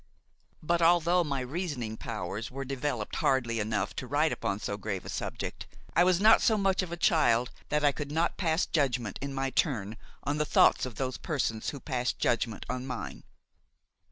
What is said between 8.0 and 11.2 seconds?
not pass judgment in my turn on the thoughts of those